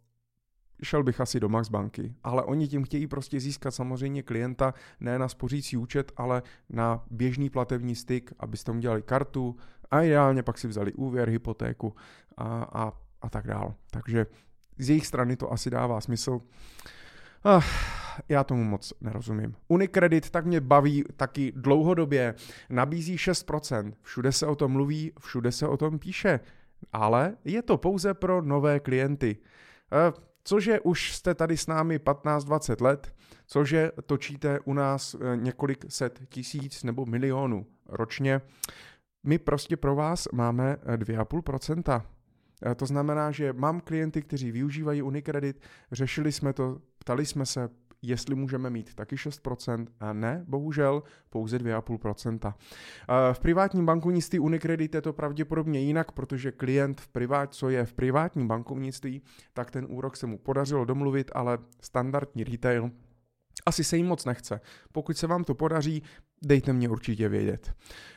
Šel 0.83 1.03
bych 1.03 1.21
asi 1.21 1.39
do 1.39 1.49
Max 1.49 1.69
banky, 1.69 2.15
ale 2.23 2.43
oni 2.43 2.67
tím 2.67 2.83
chtějí 2.83 3.07
prostě 3.07 3.39
získat 3.39 3.71
samozřejmě 3.71 4.23
klienta 4.23 4.73
ne 4.99 5.19
na 5.19 5.27
spořící 5.27 5.77
účet, 5.77 6.11
ale 6.17 6.43
na 6.69 7.03
běžný 7.11 7.49
platební 7.49 7.95
styk, 7.95 8.33
abyste 8.39 8.71
mu 8.71 8.79
dělali 8.79 9.01
kartu, 9.01 9.55
a 9.91 10.01
ideálně 10.01 10.43
pak 10.43 10.57
si 10.57 10.67
vzali 10.67 10.93
úvěr, 10.93 11.29
hypotéku 11.29 11.95
a, 12.37 12.63
a, 12.63 12.93
a 13.21 13.29
tak 13.29 13.47
dál. 13.47 13.75
Takže 13.91 14.25
z 14.77 14.89
jejich 14.89 15.07
strany 15.07 15.35
to 15.35 15.53
asi 15.53 15.69
dává 15.69 16.01
smysl. 16.01 16.41
Ah, 17.45 17.63
já 18.29 18.43
tomu 18.43 18.63
moc 18.63 18.93
nerozumím. 19.01 19.55
Unicredit 19.67 20.29
tak 20.29 20.45
mě 20.45 20.61
baví 20.61 21.03
taky 21.15 21.53
dlouhodobě, 21.55 22.35
nabízí 22.69 23.15
6%, 23.15 23.93
všude 24.01 24.31
se 24.31 24.47
o 24.47 24.55
tom 24.55 24.71
mluví, 24.71 25.11
všude 25.19 25.51
se 25.51 25.67
o 25.67 25.77
tom 25.77 25.99
píše, 25.99 26.39
ale 26.93 27.35
je 27.45 27.61
to 27.61 27.77
pouze 27.77 28.13
pro 28.13 28.41
nové 28.41 28.79
klienty. 28.79 29.37
Cože 30.43 30.79
už 30.79 31.15
jste 31.15 31.35
tady 31.35 31.57
s 31.57 31.67
námi 31.67 31.97
15-20 31.97 32.83
let, 32.83 33.15
cože 33.47 33.91
točíte 34.05 34.59
u 34.59 34.73
nás 34.73 35.15
eh, 35.15 35.37
několik 35.37 35.85
set 35.89 36.19
tisíc 36.29 36.83
nebo 36.83 37.05
milionů 37.05 37.65
ročně, 37.89 38.41
my 39.23 39.39
prostě 39.39 39.77
pro 39.77 39.95
vás 39.95 40.27
máme 40.33 40.77
2,5%. 40.95 42.01
Eh, 42.65 42.71
eh, 42.71 42.75
to 42.75 42.85
znamená, 42.85 43.31
že 43.31 43.53
mám 43.53 43.81
klienty, 43.81 44.21
kteří 44.21 44.51
využívají 44.51 45.01
Unicredit, 45.01 45.61
řešili 45.91 46.31
jsme 46.31 46.53
to, 46.53 46.81
ptali 46.97 47.25
jsme 47.25 47.45
se, 47.45 47.69
jestli 48.03 48.35
můžeme 48.35 48.69
mít 48.69 48.95
taky 48.95 49.15
6%, 49.15 49.87
a 49.99 50.13
ne, 50.13 50.45
bohužel, 50.47 51.03
pouze 51.29 51.57
2,5%. 51.57 52.53
Eh, 52.53 53.33
v 53.33 53.39
privátním 53.39 53.85
bankovnictví 53.85 54.39
Unicredit 54.39 54.95
je 54.95 55.01
to 55.01 55.13
pravděpodobně 55.13 55.79
jinak, 55.79 56.11
protože 56.11 56.51
klient, 56.51 57.01
v 57.01 57.07
privát, 57.07 57.53
co 57.53 57.69
je 57.69 57.85
v 57.85 57.93
privátním 57.93 58.47
bankovnictví, 58.47 59.21
tak 59.53 59.71
ten 59.71 59.85
úrok 59.89 60.17
se 60.17 60.27
mu 60.27 60.37
podařilo 60.37 60.85
domluvit, 60.85 61.31
ale 61.33 61.57
standardní 61.81 62.43
retail 62.43 62.91
asi 63.65 63.83
se 63.83 63.97
jim 63.97 64.07
moc 64.07 64.25
nechce. 64.25 64.61
Pokud 64.91 65.17
se 65.17 65.27
vám 65.27 65.43
to 65.43 65.55
podaří, 65.55 66.03
dejte 66.41 66.73
mě 66.73 66.89
určitě 66.89 67.29
vědět. 67.29 67.73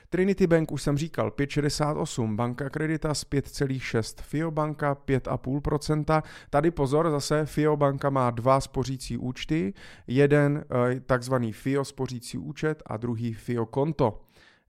Trinity 0.09 0.47
Bank 0.47 0.73
už 0.73 0.83
jsem 0.83 0.99
říkal 0.99 1.31
5,68, 1.31 2.37
banka 2.37 2.71
Creditas 2.71 3.27
5,6, 3.27 4.23
FIO 4.23 4.51
banka 4.51 4.95
5,5%. 4.95 6.23
Tady 6.51 6.71
pozor, 6.71 7.11
zase 7.11 7.47
FIO 7.47 7.77
banka 7.77 8.11
má 8.11 8.31
dva 8.31 8.61
spořící 8.61 9.19
účty, 9.19 9.75
jeden 10.07 10.65
eh, 10.91 11.01
takzvaný 11.01 11.53
FIO 11.53 11.85
spořící 11.85 12.39
účet 12.39 12.83
a 12.87 12.97
druhý 12.97 13.35
FIO 13.35 13.67
konto. 13.67 14.21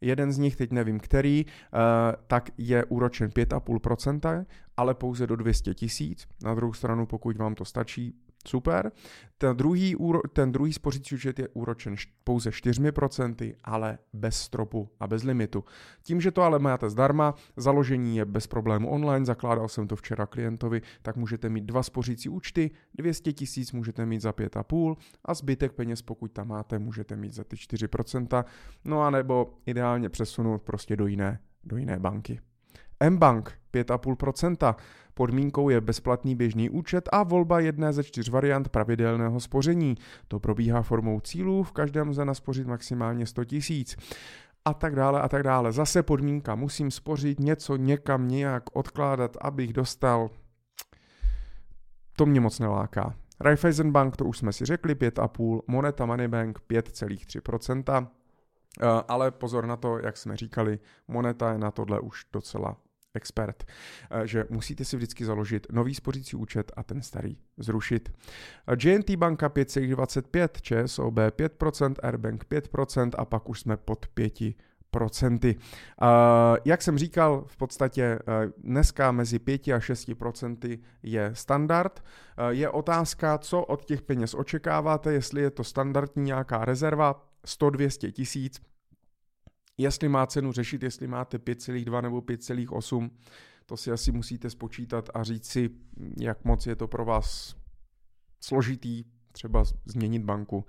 jeden 0.01 0.32
z 0.32 0.38
nich, 0.38 0.56
teď 0.56 0.72
nevím 0.72 1.00
který, 1.00 1.46
uh, 1.46 1.82
tak 2.27 2.50
je 2.58 2.86
úročen 2.86 3.29
5,5%, 3.29 4.46
ale 4.77 4.94
pouze 4.94 5.27
do 5.27 5.36
200 5.36 5.74
tisíc. 5.74 6.27
Na 6.44 6.56
druhou 6.56 6.74
stranu, 6.74 7.06
pokud 7.06 7.38
vám 7.38 7.56
to 7.56 7.65
stačí, 7.65 8.15
super. 8.48 8.91
Ten 9.38 9.58
druhý, 9.58 9.96
ten 10.34 10.51
druhý 10.51 10.74
spořící 10.74 11.15
účet 11.15 11.39
je 11.39 11.48
úročen 11.48 11.96
pouze 12.24 12.50
4%, 12.50 13.56
ale 13.63 13.98
bez 14.13 14.38
stropu 14.38 14.89
a 15.00 15.08
bez 15.08 15.24
limitu. 15.24 15.63
Tím, 16.01 16.22
že 16.22 16.32
to 16.32 16.41
ale 16.41 16.60
máte 16.60 16.89
zdarma, 16.89 17.34
založení 17.58 18.17
je 18.17 18.25
bez 18.25 18.48
problému 18.48 18.89
online, 18.89 19.25
zakládal 19.25 19.67
jsem 19.67 19.88
to 19.88 19.96
včera 19.96 20.25
klientovi, 20.25 20.82
tak 21.01 21.15
můžete 21.15 21.50
mít 21.50 21.65
dva 21.65 21.84
spořící 21.84 22.29
účty, 22.29 22.72
200 22.96 23.34
tisíc 23.34 23.72
můžete 23.72 24.06
mít 24.06 24.22
za 24.22 24.32
5,5 24.32 24.96
a 25.25 25.34
zbytek 25.34 25.72
peněz, 25.72 26.01
pokud 26.01 26.32
tam 26.32 26.48
máte, 26.48 26.79
můžete 26.79 27.15
mít 27.15 27.34
za 27.34 27.44
ty 27.44 27.56
4%, 27.56 28.46
no 28.86 29.01
a 29.01 29.10
nebo 29.10 29.53
ideálně 29.65 30.10
přesunout 30.10 30.62
prostě 30.62 30.96
do 30.96 31.08
jiné, 31.08 31.39
do 31.63 31.77
jiné 31.77 32.00
banky. 32.00 32.39
mBank 33.10 33.53
5,5%. 33.84 34.75
Podmínkou 35.13 35.69
je 35.69 35.81
bezplatný 35.81 36.36
běžný 36.36 36.69
účet 36.69 37.10
a 37.12 37.24
volba 37.24 37.60
jedné 37.60 37.93
ze 37.93 38.03
čtyř 38.03 38.29
variant 38.29 38.69
pravidelného 38.69 39.39
spoření. 39.39 39.96
To 40.27 40.39
probíhá 40.39 40.81
formou 40.81 41.19
cílů, 41.19 41.63
v 41.63 41.72
každém 41.72 42.10
lze 42.10 42.25
naspořit 42.25 42.67
maximálně 42.67 43.25
100 43.25 43.46
tisíc 43.46 43.98
a 44.67 44.74
tak 44.74 44.96
dále 44.96 45.22
a 45.22 45.29
tak 45.29 45.43
dále. 45.43 45.72
Zase 45.72 46.03
podmínka, 46.03 46.55
musím 46.55 46.91
spořit 46.91 47.39
něco 47.39 47.75
někam 47.75 48.27
nějak 48.27 48.63
odkládat, 48.74 49.38
abych 49.41 49.74
dostal. 49.74 50.29
To 52.15 52.25
mě 52.25 52.39
moc 52.39 52.60
neláká. 52.60 53.13
Raiffeisen 53.39 53.91
Bank, 53.91 54.17
to 54.17 54.25
už 54.25 54.38
jsme 54.38 54.53
si 54.53 54.65
řekli, 54.65 54.96
5,5, 54.96 55.62
Moneta 55.67 56.05
Money 56.05 56.27
Bank 56.27 56.60
5,3%, 56.69 58.07
eh, 58.81 58.86
ale 59.07 59.31
pozor 59.31 59.65
na 59.65 59.75
to, 59.75 60.00
jak 60.00 60.17
jsme 60.17 60.38
říkali, 60.38 60.79
Moneta 61.07 61.51
je 61.51 61.57
na 61.57 61.72
tohle 61.72 62.00
už 62.00 62.25
docela 62.34 62.77
expert, 63.17 63.63
eh, 63.63 64.27
že 64.27 64.45
musíte 64.50 64.86
si 64.86 64.97
vždycky 64.97 65.25
založit 65.25 65.67
nový 65.71 65.95
spořící 65.95 66.36
účet 66.36 66.71
a 66.75 66.83
ten 66.83 67.01
starý 67.01 67.38
zrušit. 67.57 68.13
JNT 68.83 69.15
banka 69.15 69.50
5,25, 69.50 70.62
ČSOB 70.62 71.15
5%, 71.29 71.95
Airbank 72.03 72.45
5% 72.45 73.12
a 73.17 73.25
pak 73.25 73.50
už 73.50 73.59
jsme 73.59 73.77
pod 73.77 74.07
5 74.07 74.55
procenty. 74.91 75.55
Uh, 75.55 76.07
jak 76.65 76.81
jsem 76.81 76.97
říkal, 76.97 77.43
v 77.47 77.57
podstatě 77.57 78.19
dneska 78.57 79.12
mezi 79.12 79.39
5 79.39 79.67
a 79.67 79.79
6 79.79 80.12
procenty 80.17 80.79
je 81.03 81.31
standard. 81.33 82.03
Je 82.50 82.69
otázka, 82.69 83.38
co 83.38 83.62
od 83.63 83.86
těch 83.86 84.01
peněz 84.01 84.33
očekáváte, 84.33 85.13
jestli 85.13 85.41
je 85.41 85.51
to 85.51 85.63
standardní 85.63 86.24
nějaká 86.24 86.65
rezerva 86.65 87.27
100-200 87.45 88.12
tisíc, 88.12 88.62
jestli 89.77 90.10
má 90.10 90.27
cenu 90.27 90.51
řešit, 90.51 90.84
jestli 90.84 91.07
máte 91.07 91.38
5,2 91.38 92.01
nebo 92.01 92.22
5,8, 92.22 93.10
to 93.65 93.77
si 93.77 93.91
asi 93.91 94.12
musíte 94.12 94.50
spočítat 94.50 95.10
a 95.13 95.24
říct 95.24 95.48
si, 95.48 95.69
jak 96.22 96.46
moc 96.46 96.67
je 96.67 96.75
to 96.75 96.88
pro 96.88 97.05
vás 97.05 97.55
složitý, 98.39 99.03
třeba 99.31 99.63
změnit 99.86 100.24
banku, 100.24 100.65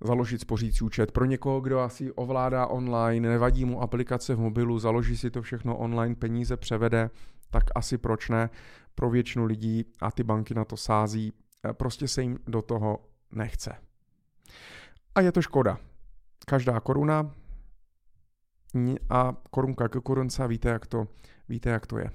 založit 0.00 0.40
spořící 0.40 0.84
účet. 0.84 1.12
Pro 1.12 1.24
někoho, 1.24 1.60
kdo 1.60 1.80
asi 1.80 2.12
ovládá 2.12 2.66
online, 2.66 3.28
nevadí 3.28 3.64
mu 3.64 3.82
aplikace 3.82 4.34
v 4.34 4.38
mobilu, 4.38 4.78
založí 4.78 5.16
si 5.16 5.30
to 5.30 5.42
všechno 5.42 5.76
online, 5.76 6.14
peníze 6.14 6.56
převede, 6.56 7.10
tak 7.50 7.64
asi 7.74 7.98
proč 7.98 8.28
ne. 8.28 8.50
Pro 8.94 9.10
většinu 9.10 9.44
lidí 9.44 9.84
a 10.00 10.10
ty 10.10 10.22
banky 10.22 10.54
na 10.54 10.64
to 10.64 10.76
sází, 10.76 11.32
eh, 11.64 11.72
prostě 11.72 12.08
se 12.08 12.22
jim 12.22 12.38
do 12.46 12.62
toho 12.62 12.98
nechce. 13.32 13.72
A 15.14 15.20
je 15.20 15.32
to 15.32 15.42
škoda. 15.42 15.78
Každá 16.46 16.80
koruna 16.80 17.34
a 19.10 19.36
korunka 19.50 19.88
ke 19.88 20.00
korunce 20.00 20.44
a 20.44 20.46
víte, 20.46 20.68
jak 20.68 20.86
to, 20.86 21.06
víte, 21.48 21.70
jak 21.70 21.86
to 21.86 21.98
je. 21.98 22.10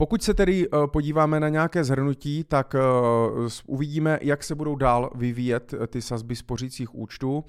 Pokud 0.00 0.22
se 0.22 0.34
tedy 0.34 0.68
uh, 0.68 0.86
podíváme 0.86 1.40
na 1.40 1.48
nějaké 1.48 1.84
zhrnutí, 1.84 2.44
tak 2.44 2.74
uh, 2.74 3.48
uvidíme, 3.66 4.18
jak 4.22 4.44
se 4.44 4.54
budou 4.54 4.76
dál 4.76 5.10
vyvíjet 5.14 5.72
uh, 5.72 5.86
ty 5.86 6.02
sazby 6.02 6.36
spořících 6.36 6.94
účtů. 6.94 7.44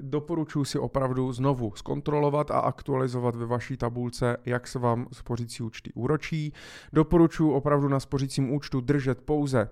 Doporučuji 0.00 0.64
si 0.64 0.78
opravdu 0.78 1.32
znovu 1.32 1.72
zkontrolovat 1.74 2.50
a 2.50 2.58
aktualizovat 2.58 3.36
ve 3.36 3.46
vaší 3.46 3.76
tabulce, 3.76 4.36
jak 4.46 4.66
se 4.66 4.78
vám 4.78 5.06
spořící 5.12 5.62
účty 5.62 5.92
úročí. 5.94 6.52
Doporučuji 6.92 7.52
opravdu 7.52 7.88
na 7.88 8.00
spořícím 8.00 8.54
účtu 8.54 8.80
držet 8.80 9.20
pouze 9.20 9.68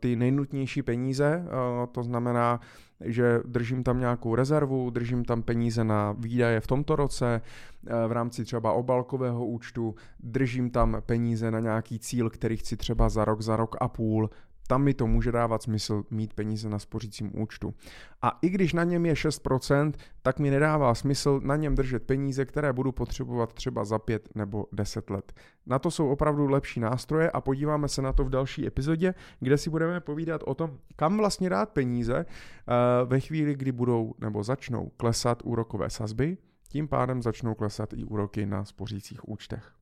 ty 0.00 0.16
nejnutnější 0.16 0.82
peníze, 0.82 1.44
to 1.92 2.02
znamená 2.02 2.60
že 3.00 3.40
držím 3.44 3.82
tam 3.82 4.00
nějakou 4.00 4.34
rezervu, 4.34 4.90
držím 4.90 5.24
tam 5.24 5.42
peníze 5.42 5.84
na 5.84 6.12
výdaje 6.18 6.60
v 6.60 6.66
tomto 6.66 6.96
roce, 6.96 7.40
eh, 7.86 8.08
v 8.08 8.12
rámci 8.12 8.44
třeba 8.44 8.72
obalkového 8.72 9.46
účtu, 9.46 9.94
držím 10.20 10.70
tam 10.70 11.02
peníze 11.06 11.50
na 11.50 11.60
nějaký 11.60 11.98
cíl, 11.98 12.30
který 12.30 12.56
chci 12.56 12.76
třeba 12.76 13.08
za 13.08 13.24
rok, 13.24 13.42
za 13.42 13.56
rok 13.56 13.76
a 13.80 13.88
půl, 13.88 14.30
tam 14.66 14.82
mi 14.82 14.94
to 14.94 15.06
může 15.06 15.32
dávat 15.32 15.62
smysl 15.62 16.04
mít 16.10 16.34
peníze 16.34 16.68
na 16.68 16.78
spořícím 16.78 17.40
účtu. 17.40 17.74
A 18.22 18.38
i 18.42 18.48
když 18.48 18.72
na 18.72 18.84
něm 18.84 19.06
je 19.06 19.14
6%, 19.14 19.92
tak 20.22 20.38
mi 20.38 20.50
nedává 20.50 20.94
smysl 20.94 21.40
na 21.44 21.56
něm 21.56 21.74
držet 21.74 22.02
peníze, 22.02 22.44
které 22.44 22.72
budu 22.72 22.92
potřebovat 22.92 23.52
třeba 23.52 23.84
za 23.84 23.98
5 23.98 24.28
nebo 24.34 24.66
10 24.72 25.10
let. 25.10 25.32
Na 25.66 25.78
to 25.78 25.90
jsou 25.90 26.08
opravdu 26.08 26.46
lepší 26.46 26.80
nástroje 26.80 27.30
a 27.30 27.40
podíváme 27.40 27.88
se 27.88 28.02
na 28.02 28.12
to 28.12 28.24
v 28.24 28.30
další 28.30 28.66
epizodě, 28.66 29.14
kde 29.40 29.58
si 29.58 29.70
budeme 29.70 30.00
povídat 30.00 30.42
o 30.44 30.54
tom, 30.54 30.78
kam 30.96 31.16
vlastně 31.16 31.50
dát 31.50 31.70
peníze 31.70 32.16
eh, 32.26 32.72
ve 33.04 33.20
chvíli, 33.20 33.54
kdy 33.54 33.72
budou 33.72 34.14
nebo 34.18 34.42
začnou 34.42 34.90
klesat 34.96 35.42
úrokové 35.44 35.90
sazby, 35.90 36.36
tím 36.68 36.88
pádem 36.88 37.22
začnou 37.22 37.54
klesat 37.54 37.92
i 37.92 38.04
úroky 38.04 38.46
na 38.46 38.64
spořících 38.64 39.28
účtech. 39.28 39.75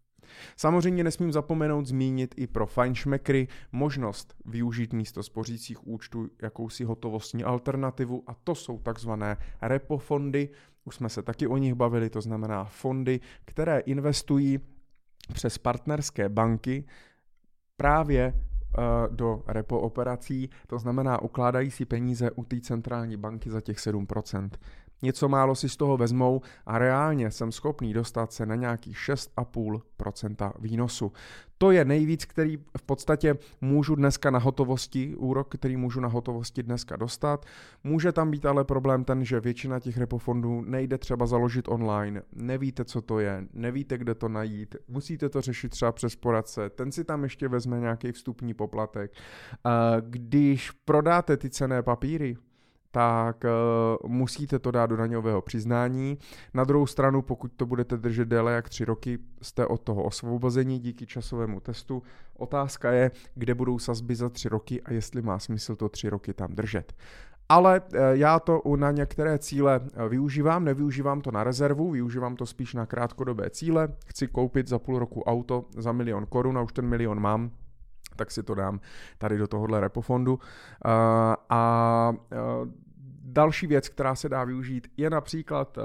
Samozřejmě 0.57 1.05
nesmím 1.05 1.33
zapomenout 1.33 1.87
zmínit 1.87 2.35
i 2.37 2.47
pro 2.47 2.67
fajnšmekry 2.67 3.49
možnost 3.73 4.35
využít 4.45 4.93
místo 4.93 5.23
spořících 5.23 5.87
účtů 5.87 6.29
jakousi 6.43 6.85
hotovostní 6.85 7.45
alternativu 7.45 8.23
a 8.27 8.35
to 8.35 8.55
jsou 8.55 8.79
takzvané 8.79 9.37
repo 9.63 9.99
fondy. 9.99 10.49
Už 10.85 10.95
jsme 10.97 11.09
se 11.09 11.23
taky 11.23 11.47
o 11.47 11.57
nich 11.57 11.75
bavili, 11.75 12.11
to 12.11 12.21
znamená 12.21 12.65
fondy, 12.65 13.21
které 13.45 13.79
investují 13.79 14.61
přes 15.33 15.59
partnerské 15.59 16.29
banky 16.29 16.85
právě 17.77 18.33
eh, 18.35 18.83
do 19.11 19.43
repo 19.47 19.81
operací, 19.81 20.51
to 20.67 20.79
znamená 20.79 21.23
ukládají 21.23 21.71
si 21.71 21.85
peníze 21.85 22.31
u 22.31 22.45
té 22.45 22.61
centrální 22.61 23.17
banky 23.17 23.51
za 23.51 23.61
těch 23.61 23.77
7% 23.77 24.51
něco 25.03 25.29
málo 25.29 25.55
si 25.55 25.69
z 25.69 25.77
toho 25.77 25.97
vezmou 25.97 26.41
a 26.67 26.79
reálně 26.79 27.31
jsem 27.31 27.53
schopný 27.53 27.93
dostat 27.93 28.33
se 28.33 28.47
na 28.47 28.55
nějaký 28.55 28.93
6,5% 28.93 30.53
výnosu. 30.59 31.13
To 31.59 31.71
je 31.71 31.85
nejvíc, 31.85 32.25
který 32.25 32.57
v 32.79 32.83
podstatě 32.83 33.39
můžu 33.61 33.95
dneska 33.95 34.31
na 34.31 34.39
hotovosti, 34.39 35.17
úrok, 35.17 35.55
který 35.55 35.77
můžu 35.77 36.01
na 36.01 36.09
hotovosti 36.09 36.63
dneska 36.63 36.97
dostat. 36.97 37.47
Může 37.85 38.13
tam 38.13 38.31
být 38.31 38.47
ale 38.47 38.65
problém 38.65 39.05
ten, 39.05 39.25
že 39.25 39.41
většina 39.41 39.81
těch 39.81 39.99
repofondů 39.99 40.61
nejde 40.61 40.99
třeba 40.99 41.27
založit 41.27 41.69
online, 41.69 42.23
nevíte, 42.33 42.85
co 42.85 43.03
to 43.03 43.19
je, 43.19 43.47
nevíte, 43.53 43.99
kde 43.99 44.15
to 44.15 44.29
najít, 44.29 44.77
musíte 44.89 45.29
to 45.29 45.41
řešit 45.41 45.69
třeba 45.69 45.93
přes 45.93 46.17
poradce, 46.17 46.71
ten 46.71 46.93
si 46.93 47.05
tam 47.05 47.23
ještě 47.23 47.49
vezme 47.49 47.81
nějaký 47.81 48.13
vstupní 48.13 48.55
poplatek. 48.55 49.13
Když 50.01 50.71
prodáte 50.71 51.37
ty 51.37 51.51
cené 51.51 51.83
papíry, 51.83 52.37
tak 52.95 53.45
uh, 53.45 54.11
musíte 54.11 54.59
to 54.59 54.71
dát 54.71 54.87
do 54.87 54.97
daňového 54.97 55.43
přiznání. 55.43 56.19
Na 56.55 56.65
druhou 56.65 56.87
stranu, 56.87 57.23
pokud 57.23 57.53
to 57.57 57.67
budete 57.67 57.97
držet 57.97 58.29
déle 58.29 58.53
jak 58.53 58.69
tři 58.69 58.85
roky, 58.85 59.19
jste 59.43 59.67
od 59.67 59.81
toho 59.81 60.03
osvobození 60.03 60.79
díky 60.79 61.07
časovému 61.07 61.61
testu. 61.61 62.03
Otázka 62.39 62.93
je, 62.93 63.11
kde 63.35 63.55
budou 63.55 63.79
sazby 63.79 64.15
za 64.15 64.29
tři 64.29 64.49
roky 64.49 64.83
a 64.83 64.93
jestli 64.93 65.23
má 65.23 65.39
smysl 65.39 65.77
to 65.77 65.89
tři 65.89 66.09
roky 66.09 66.35
tam 66.35 66.55
držet. 66.55 66.93
Ale 67.49 67.81
uh, 67.81 67.99
já 68.13 68.41
to 68.41 68.63
na 68.77 68.91
některé 68.91 69.39
cíle 69.39 69.81
uh, 69.81 70.09
využívám, 70.09 70.65
nevyužívám 70.65 71.21
to 71.21 71.31
na 71.31 71.45
rezervu, 71.45 71.91
využívám 71.91 72.37
to 72.37 72.47
spíš 72.47 72.75
na 72.75 72.87
krátkodobé 72.87 73.51
cíle. 73.51 73.89
Chci 74.07 74.27
koupit 74.29 74.69
za 74.69 74.79
půl 74.79 74.99
roku 74.99 75.23
auto 75.23 75.65
za 75.77 75.93
milion 75.93 76.27
korun 76.27 76.59
a 76.59 76.63
už 76.63 76.73
ten 76.73 76.87
milion 76.87 77.21
mám, 77.21 77.51
tak 78.17 78.31
si 78.31 78.43
to 78.43 78.55
dám 78.55 78.81
tady 79.19 79.39
do 79.39 79.47
tohohle 79.49 79.81
repofondu. 79.81 80.39
A 81.51 82.13
uh, 82.33 82.69
Další 83.35 83.67
věc, 83.67 83.89
která 83.89 84.15
se 84.15 84.29
dá 84.29 84.45
využít, 84.45 84.89
je 84.97 85.11
například 85.11 85.79
uh, 85.79 85.85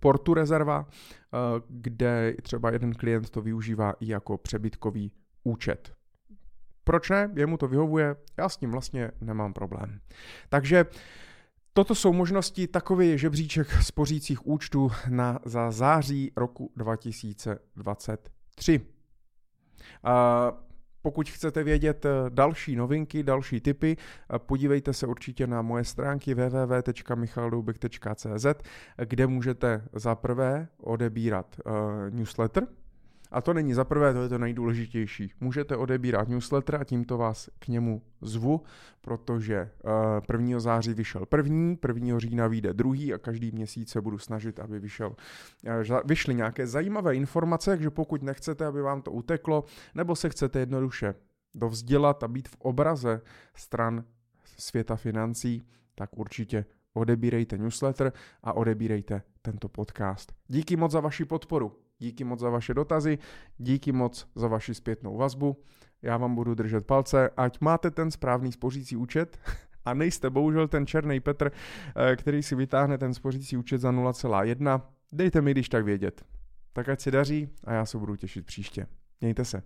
Portu 0.00 0.34
rezerva, 0.34 0.80
uh, 0.80 0.86
kde 1.68 2.34
třeba 2.42 2.70
jeden 2.70 2.94
klient 2.94 3.30
to 3.30 3.40
využívá 3.40 3.94
i 4.00 4.08
jako 4.08 4.38
přebytkový 4.38 5.12
účet. 5.44 5.92
Proč 6.84 7.10
ne? 7.10 7.30
Jemu 7.34 7.56
to 7.56 7.68
vyhovuje, 7.68 8.16
já 8.38 8.48
s 8.48 8.56
tím 8.56 8.70
vlastně 8.70 9.10
nemám 9.20 9.52
problém. 9.52 10.00
Takže 10.48 10.86
Toto 11.72 11.94
jsou 11.94 12.12
možnosti, 12.12 12.66
takový 12.66 13.18
žebříček 13.18 13.82
spořících 13.82 14.46
účtů 14.46 14.90
na, 15.08 15.38
za 15.44 15.70
září 15.70 16.32
roku 16.36 16.72
2023. 16.76 18.80
Uh, 18.80 20.69
Pokud 21.02 21.30
chcete 21.30 21.62
vědět 21.62 22.04
eh, 22.04 22.10
další 22.28 22.76
novinky, 22.76 23.22
další 23.22 23.60
typy, 23.60 23.96
eh, 23.96 24.38
podívejte 24.38 24.92
se 24.92 25.06
určitě 25.06 25.46
na 25.46 25.62
moje 25.62 25.84
stránky 25.84 26.34
www.michaldoubek.cz, 26.34 28.46
kde 28.96 29.26
můžete 29.26 29.84
za 29.92 30.14
prvé 30.14 30.68
odebírat 30.80 31.56
newsletter, 32.10 32.66
a 33.30 33.40
to 33.40 33.54
není 33.54 33.74
za 33.74 33.84
prvé, 33.84 34.12
to 34.12 34.22
je 34.22 34.28
to 34.28 34.38
nejdůležitější. 34.38 35.32
Můžete 35.40 35.76
odebírat 35.76 36.28
newsletter 36.28 36.76
a 36.76 36.84
tímto 36.84 37.18
vás 37.18 37.50
k 37.58 37.68
němu 37.68 38.02
zvu, 38.20 38.62
protože 39.00 39.70
uh, 40.32 40.40
1. 40.40 40.60
září 40.60 40.94
vyšel 40.94 41.26
první, 41.26 41.78
1. 41.88 42.18
října 42.18 42.46
vyjde 42.46 42.72
druhý 42.72 43.14
a 43.14 43.18
každý 43.18 43.50
měsíc 43.50 43.90
se 43.90 44.00
budu 44.00 44.18
snažit, 44.18 44.60
aby 44.60 44.78
vyšel, 44.78 45.16
uh, 45.90 46.00
vyšly 46.04 46.34
nějaké 46.34 46.66
zajímavé 46.66 47.14
informace, 47.14 47.70
takže 47.70 47.90
pokud 47.90 48.22
nechcete, 48.22 48.66
aby 48.66 48.82
vám 48.82 49.02
to 49.02 49.12
uteklo, 49.12 49.64
nebo 49.94 50.16
se 50.16 50.28
chcete 50.28 50.58
jednoduše 50.58 51.14
dovzdělat 51.54 52.22
a 52.22 52.28
být 52.28 52.48
v 52.48 52.56
obraze 52.58 53.20
stran 53.54 54.04
světa 54.44 54.96
financí, 54.96 55.66
tak 55.94 56.18
určitě 56.18 56.64
odebírejte 56.92 57.58
newsletter 57.58 58.12
a 58.42 58.52
odebírejte 58.52 59.22
tento 59.42 59.68
podcast. 59.68 60.32
Díky 60.48 60.76
moc 60.76 60.92
za 60.92 61.00
vaši 61.00 61.24
podporu. 61.24 61.89
Díky 62.00 62.24
moc 62.24 62.40
za 62.40 62.50
vaše 62.50 62.74
dotazy, 62.74 63.18
díky 63.58 63.92
moc 63.92 64.28
za 64.34 64.48
vaši 64.48 64.74
zpětnou 64.74 65.16
vazbu. 65.16 65.56
Já 66.02 66.16
vám 66.16 66.34
budu 66.34 66.54
držet 66.54 66.86
palce, 66.86 67.30
ať 67.36 67.60
máte 67.60 67.90
ten 67.90 68.10
správný 68.10 68.52
spořící 68.52 68.96
účet 68.96 69.38
a 69.84 69.94
nejste 69.94 70.30
bohužel 70.30 70.68
ten 70.68 70.86
černý 70.86 71.20
Petr, 71.20 71.50
eh, 71.96 72.16
který 72.16 72.42
si 72.42 72.54
vytáhne 72.54 72.98
ten 72.98 73.14
spořící 73.14 73.56
účet 73.56 73.80
za 73.80 73.92
0,1. 73.92 74.82
Dejte 75.12 75.40
mi 75.40 75.50
když 75.50 75.68
tak 75.68 75.84
vědět. 75.84 76.24
Tak 76.72 76.88
ať 76.88 77.00
se 77.00 77.10
daří 77.10 77.48
a 77.64 77.72
já 77.72 77.86
se 77.86 77.98
budu 77.98 78.16
těšit 78.16 78.46
příště. 78.46 78.86
Mějte 79.20 79.44
se. 79.44 79.62